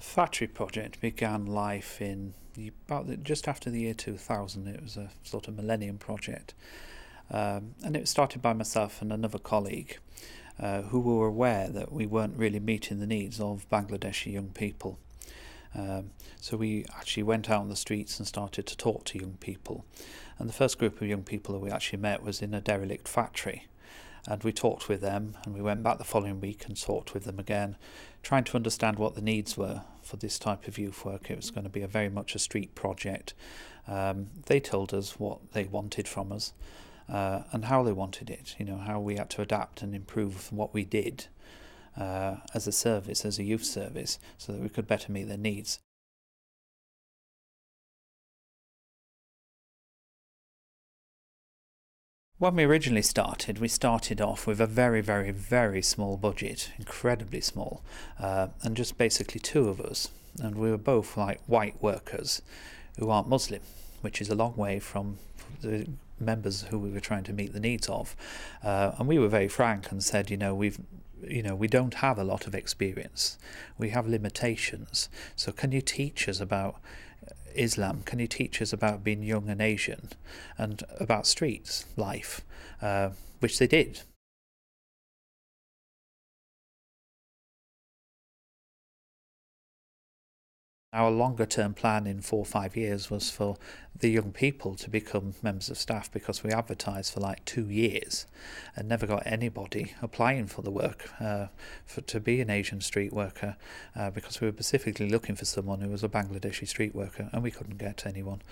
[0.00, 2.32] The factory project began life in
[2.88, 4.66] about the, just after the year 2000.
[4.66, 6.54] It was a sort of millennium project.
[7.30, 9.98] Um, and it was started by myself and another colleague
[10.58, 14.98] uh, who were aware that we weren't really meeting the needs of Bangladeshi young people.
[15.74, 19.36] Um, so we actually went out on the streets and started to talk to young
[19.38, 19.84] people.
[20.38, 23.06] And the first group of young people that we actually met was in a derelict
[23.06, 23.66] factory.
[24.26, 27.24] And we talked with them, and we went back the following week and talked with
[27.24, 27.76] them again,
[28.22, 31.30] trying to understand what the needs were for this type of youth work.
[31.30, 33.34] It was going to be a very much a street project.
[33.88, 36.52] Um, they told us what they wanted from us
[37.08, 40.52] uh, and how they wanted it, you know, how we had to adapt and improve
[40.52, 41.26] what we did
[41.96, 45.36] uh, as a service, as a youth service, so that we could better meet their
[45.36, 45.80] needs.
[52.40, 57.42] When we originally started, we started off with a very, very, very small budget, incredibly
[57.42, 57.82] small,
[58.18, 60.10] uh, and just basically two of us.
[60.42, 62.40] And we were both like white workers
[62.98, 63.60] who aren't Muslim,
[64.00, 65.18] which is a long way from
[65.60, 65.86] the
[66.18, 68.16] members who we were trying to meet the needs of.
[68.64, 70.78] Uh, and we were very frank and said, you know, we've
[71.22, 73.36] you know, we don't have a lot of experience.
[73.76, 75.10] We have limitations.
[75.36, 76.80] So, can you teach us about
[77.54, 78.02] Islam?
[78.04, 80.10] Can you teach us about being young and Asian
[80.58, 82.42] and about streets life?
[82.80, 84.02] Uh, which they did.
[90.92, 93.56] Our longer term plan in four or five years was for
[93.96, 98.26] the young people to become members of staff because we advertised for like two years
[98.74, 101.46] and never got anybody applying for the work uh,
[101.84, 103.56] for to be an Asian street worker
[103.94, 107.42] uh, because we were specifically looking for someone who was a Bangladeshi street worker and
[107.42, 108.42] we couldn't get anyone.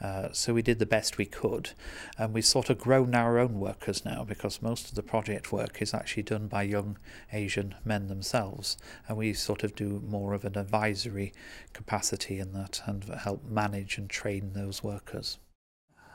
[0.00, 1.70] Uh, so we did the best we could
[2.16, 5.82] and we've sort of grown our own workers now because most of the project work
[5.82, 6.96] is actually done by young
[7.32, 8.76] Asian men themselves
[9.08, 11.32] and we sort of do more of an advisory
[11.72, 11.87] capacity
[12.30, 15.38] in that and help manage and train those workers.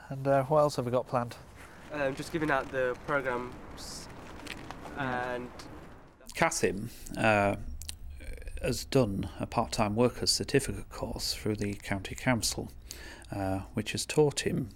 [0.10, 1.36] And uh, what else have we got planned?
[1.92, 4.08] Um, just giving out the programs
[4.98, 5.50] and.
[6.36, 7.56] Kasim uh,
[8.62, 12.72] has done a part time workers certificate course through the county council,
[13.32, 14.70] uh, which has taught him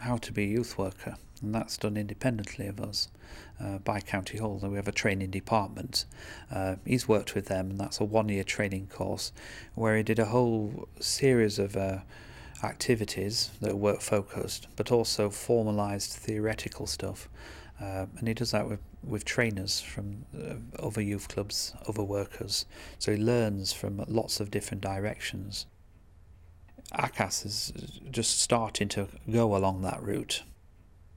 [0.00, 3.08] how to be a youth worker, and that's done independently of us
[3.62, 4.58] uh, by County Hall.
[4.62, 6.06] We have a training department.
[6.50, 9.32] Uh, he's worked with them, and that's a one-year training course
[9.74, 11.98] where he did a whole series of uh,
[12.62, 17.28] activities that are work focused, but also formalised theoretical stuff.
[17.80, 22.66] Uh, and he does that with, with trainers from uh, other youth clubs, other workers.
[22.98, 25.66] So he learns from lots of different directions.
[26.92, 27.72] Akas is
[28.10, 30.42] just starting to go along that route,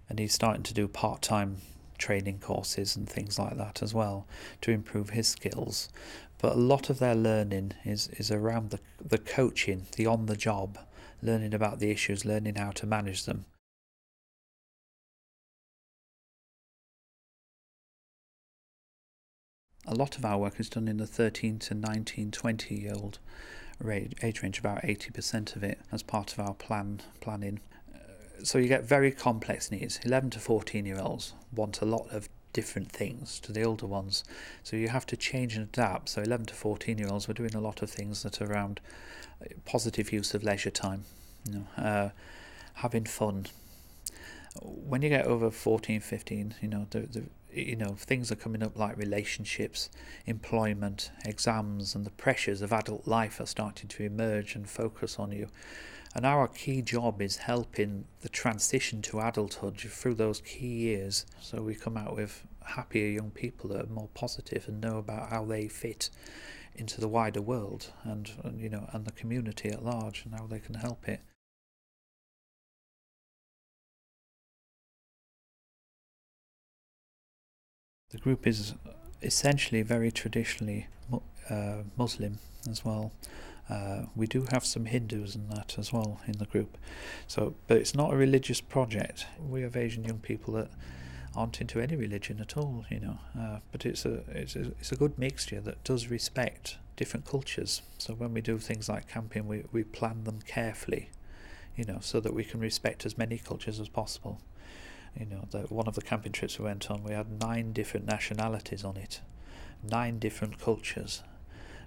[0.08, 1.58] and he's starting to do part time
[1.98, 4.28] training courses and things like that as well
[4.62, 5.90] to improve his skills.
[6.40, 10.36] But a lot of their learning is, is around the, the coaching, the on the
[10.36, 10.78] job,
[11.22, 13.46] learning about the issues, learning how to manage them.
[19.86, 23.20] A lot of our work is done in the 13 to 19, 20 year old
[24.24, 27.60] age range, about 80% of it as part of our plan planning.
[27.94, 30.00] Uh, so you get very complex needs.
[30.04, 34.24] 11 to 14 year olds want a lot of different things to the older ones.
[34.62, 36.10] So you have to change and adapt.
[36.10, 38.80] So 11 to 14 year olds, we're doing a lot of things that are around
[39.42, 41.04] uh, positive use of leisure time,
[41.46, 42.10] you know, uh,
[42.76, 43.48] having fun.
[44.62, 47.24] When you get over 14, 15, you know, the, the
[47.54, 49.90] you know things are coming up like relationships
[50.26, 55.32] employment exams and the pressures of adult life are starting to emerge and focus on
[55.32, 55.48] you.
[56.16, 61.62] And our key job is helping the transition to adulthood through those key years so
[61.62, 65.44] we come out with happier young people that are more positive and know about how
[65.44, 66.10] they fit
[66.76, 70.48] into the wider world and, and you know and the community at large and how
[70.48, 71.22] they can help it
[78.14, 78.76] The group is
[79.24, 80.86] essentially very traditionally
[81.50, 82.38] uh, Muslim
[82.70, 83.12] as well.
[83.68, 86.78] Uh, we do have some Hindus and that as well in the group.
[87.26, 89.26] So, but it's not a religious project.
[89.40, 90.70] We have Asian young people that
[91.36, 93.18] aren't into any religion at all, you know.
[93.36, 97.82] Uh, but it's a it's a it's a good mixture that does respect different cultures.
[97.98, 101.10] So when we do things like camping, we we plan them carefully,
[101.76, 104.40] you know, so that we can respect as many cultures as possible.
[105.20, 108.84] You know, one of the camping trips we went on, we had nine different nationalities
[108.84, 109.22] on it,
[109.84, 111.22] nine different cultures.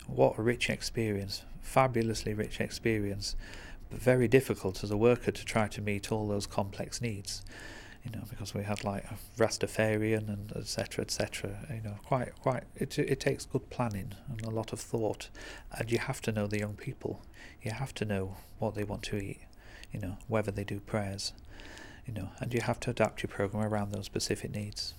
[0.07, 3.35] What a rich experience, fabulously rich experience,
[3.91, 7.43] but very difficult as a worker to try to meet all those complex needs.
[8.07, 11.05] you know, because we had like a Rastafarian and etc.
[11.05, 11.67] etc.
[11.69, 15.29] You know, quite quite it it takes good planning and a lot of thought,
[15.73, 17.23] and you have to know the young people.
[17.63, 19.41] You have to know what they want to eat,
[19.93, 21.33] you know, whether they do prayers,
[22.07, 24.95] you know, and you have to adapt your program around those specific needs.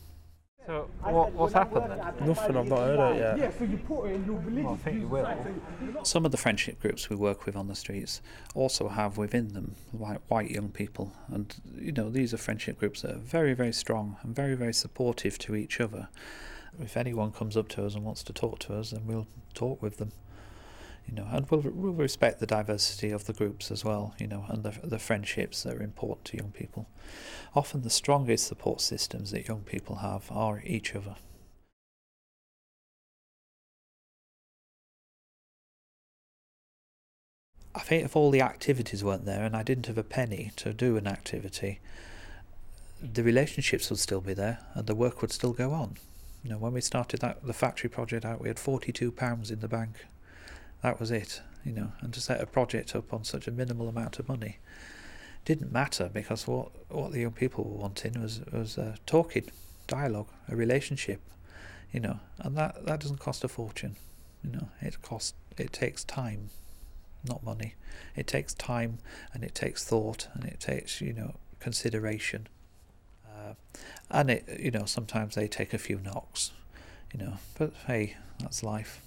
[0.67, 2.27] So what, what's happened then?
[2.27, 3.37] Nothing, I've not heard it yet.
[3.37, 6.03] Yeah, so you put it and you'll Well, I think you will.
[6.03, 8.21] Some of the friendship groups we work with on the streets
[8.53, 13.01] also have within them like white young people, and you know these are friendship groups
[13.03, 16.09] that are very very strong and very very supportive to each other.
[16.81, 19.81] If anyone comes up to us and wants to talk to us, then we'll talk
[19.81, 20.11] with them.
[21.07, 24.13] You know, and we'll we'll respect the diversity of the groups as well.
[24.19, 26.87] You know, and the the friendships that are important to young people.
[27.55, 31.15] Often the strongest support systems that young people have are each other.
[37.73, 40.73] I think if all the activities weren't there and I didn't have a penny to
[40.73, 41.79] do an activity,
[42.99, 45.97] the relationships would still be there and the work would still go on.
[46.43, 49.59] You know, when we started that the factory project out, we had forty-two pounds in
[49.59, 50.05] the bank.
[50.81, 51.41] That was it.
[51.63, 54.59] You know, and to set a project up on such a minimal amount of money
[55.43, 59.49] didn't matter because what what the young people were wanting was was uh, talking,
[59.87, 61.21] dialogue, a relationship.
[61.91, 63.95] You know, and that that doesn't cost a fortune.
[64.43, 66.49] You know, it costs it takes time
[67.27, 67.75] not money.
[68.15, 68.99] It takes time
[69.33, 72.47] and it takes thought and it takes you know consideration.
[73.25, 73.53] Uh,
[74.09, 76.51] and it you know sometimes they take a few knocks,
[77.13, 77.33] you know.
[77.57, 79.01] But hey, that's life.